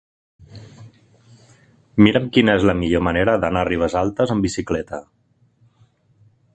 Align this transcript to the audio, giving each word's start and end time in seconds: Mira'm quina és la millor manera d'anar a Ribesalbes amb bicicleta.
Mira'm 2.07 2.27
quina 2.37 2.57
és 2.61 2.65
la 2.71 2.75
millor 2.81 3.05
manera 3.11 3.37
d'anar 3.45 3.63
a 3.67 3.71
Ribesalbes 3.71 4.35
amb 4.37 4.49
bicicleta. 4.49 5.05